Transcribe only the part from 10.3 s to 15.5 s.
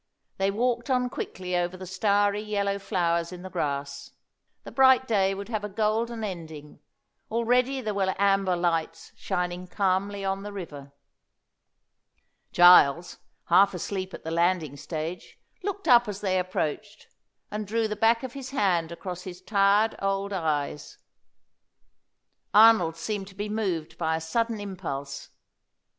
the river. Giles, half asleep at the landing stage,